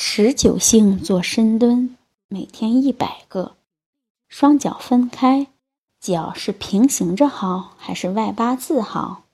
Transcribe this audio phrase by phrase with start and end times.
[0.00, 1.96] 持久性做深蹲，
[2.28, 3.56] 每天一百个，
[4.28, 5.48] 双脚分开，
[5.98, 9.24] 脚是平行着好还是外八字好？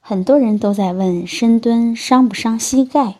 [0.00, 3.18] 很多人都在问深蹲伤不伤膝盖？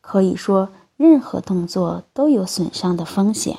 [0.00, 3.56] 可以说，任何动作都有损伤的风险，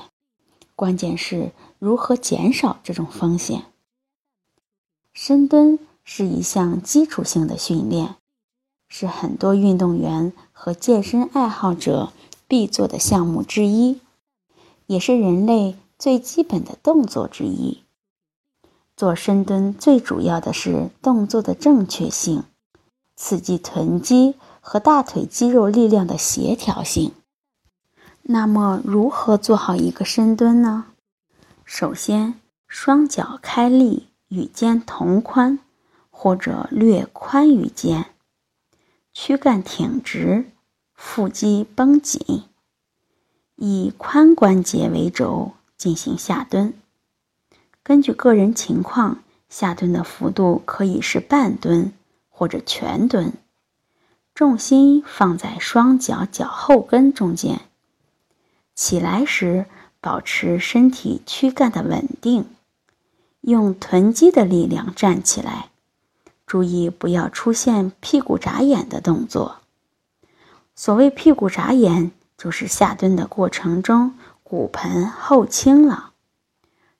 [0.75, 3.63] 关键是如何减少这种风险。
[5.13, 8.15] 深蹲是一项基础性的训练。
[8.89, 10.33] 是很多运动员
[10.63, 12.13] 和健身爱好者
[12.47, 13.99] 必做的项目之一，
[14.87, 17.83] 也是人类最基本的动作之一。
[18.95, 22.45] 做深蹲最主要的是动作的正确性，
[23.17, 27.11] 刺激臀肌和大腿肌肉力量的协调性。
[28.21, 30.85] 那么，如何做好一个深蹲呢？
[31.65, 32.35] 首先，
[32.69, 35.59] 双脚开立，与肩同宽，
[36.09, 38.05] 或者略宽于肩。
[39.11, 40.52] 躯干挺直，
[40.93, 42.43] 腹肌绷紧，
[43.55, 46.73] 以髋关节为轴进行下蹲。
[47.83, 51.91] 根据个人情况，下蹲的幅度可以是半蹲
[52.29, 53.33] 或者全蹲。
[54.33, 57.61] 重心放在双脚脚后跟中间。
[58.73, 59.67] 起来时
[60.01, 62.45] 保持身体躯干的稳定，
[63.41, 65.69] 用臀肌的力量站起来。
[66.47, 69.57] 注意不要出现屁股眨眼的动作。
[70.75, 76.11] 所谓屁股眨眼，就是下蹲的过程中骨盆后倾了。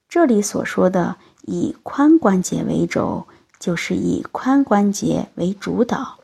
[0.08, 3.26] 这里所说的以髋关节为轴，
[3.60, 6.20] 就是以髋关节为主导。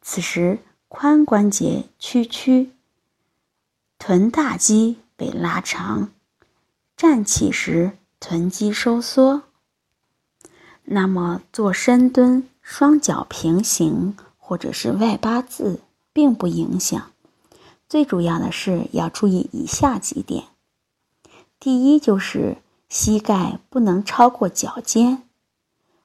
[0.00, 0.58] 此时
[0.88, 2.70] 髋关节屈曲，
[3.98, 6.08] 臀大肌被拉长，
[6.96, 9.42] 站起时臀肌收缩。
[10.84, 15.80] 那么做深蹲，双脚平行或者是外八字，
[16.12, 17.10] 并不影响。
[17.88, 20.44] 最主要的是要注意以下几点：
[21.60, 22.56] 第一，就是
[22.88, 25.22] 膝盖不能超过脚尖。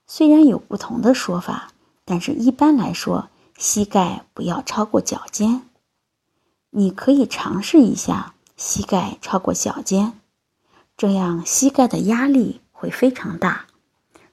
[0.05, 1.71] 虽然有不同的说法，
[2.05, 5.63] 但是一般来说，膝盖不要超过脚尖。
[6.71, 10.13] 你可以尝试一下，膝盖超过脚尖，
[10.95, 13.65] 这样膝盖的压力会非常大。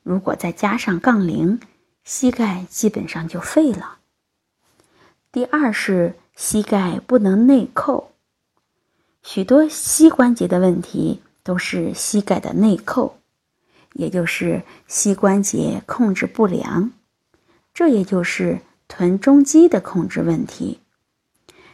[0.03, 1.61] 如果再加上杠铃，
[2.05, 3.99] 膝盖基本上就废了。
[5.35, 8.13] 第二是膝盖不能内扣，
[9.25, 13.17] 许多膝关节的问题都是膝盖的内扣，
[13.95, 16.93] 也就是膝关节控制不良，
[17.75, 20.79] 这也就是臀中肌的控制问题。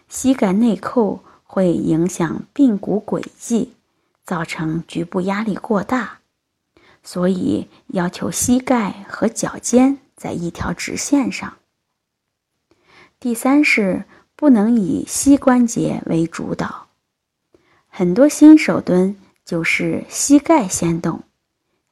[0.08, 3.74] 膝盖内扣会影响髌骨轨迹，
[4.24, 6.20] 造成局部压力过大。
[7.02, 11.58] 所以要求膝盖和脚尖在一条直线上。
[13.20, 14.04] 第三是
[14.34, 16.88] 不能以膝关节为主导，
[17.86, 19.14] 很多新手蹲
[19.44, 21.22] 就是膝盖先动，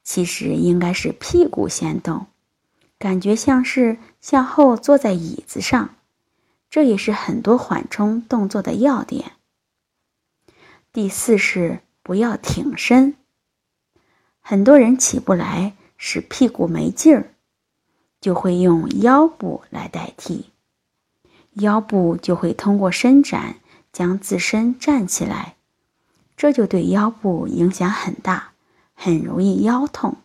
[0.03, 2.25] 其实应该是屁股先动，
[2.97, 5.93] 感觉像是向后坐在椅子上，
[6.67, 9.33] 这也是很多缓冲动作的要点。
[10.91, 13.15] 第四是不要挺身。
[14.39, 17.35] 很多人起不来，使屁股没劲儿，
[18.19, 20.49] 就会用腰部来代替。
[21.59, 23.55] 腰部就会通过伸展
[23.93, 25.55] 将自身站起来，
[26.35, 28.51] 这就对腰部影响很大，
[28.93, 30.17] 很容易腰痛。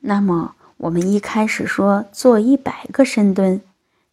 [0.00, 3.60] 那么我们一开始说做一百个深蹲，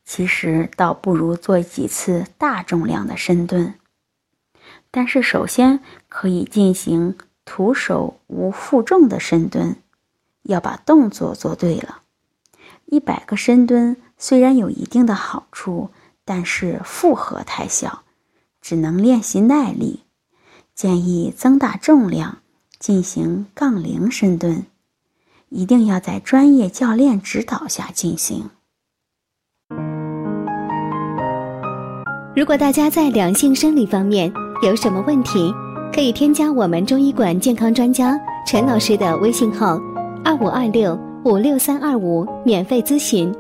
[0.04, 3.76] 其实倒不如做几次大重量的深蹲。
[4.90, 5.80] 但是首先
[6.10, 7.18] 可以进行。
[7.48, 9.76] 徒手无负重的深蹲，
[10.42, 12.02] 要把动作做对了。
[12.86, 15.90] 一百个深蹲虽然有一定的好处，
[16.24, 18.04] 但是负荷太小，
[18.62, 20.02] 只能练习耐力。
[20.74, 22.40] 建议增大重量，
[22.80, 24.66] 进行杠铃深蹲，
[25.50, 28.50] 一定要在专业教练指导下进行。
[32.36, 35.54] 如果大家在两性生理方面有什么问题，
[35.94, 39.80] 可以添加我们中医馆健康专家陈老师的微信号：
[40.26, 43.34] 二五二六五六三二五，免费咨询。